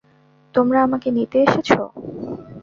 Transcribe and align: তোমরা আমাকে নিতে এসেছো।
তোমরা 0.55 0.79
আমাকে 0.83 1.07
নিতে 1.11 1.37
এসেছো। 1.43 1.79